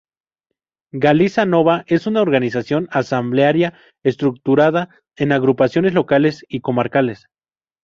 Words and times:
Galiza 0.93 1.45
Nova 1.45 1.83
es 1.85 2.07
una 2.07 2.23
organización 2.23 2.87
asamblearia 2.89 3.75
estructurada 4.03 4.89
en 5.15 5.31
agrupaciones 5.31 5.93
locales 5.93 6.43
y 6.49 6.61
comarcales. 6.61 7.27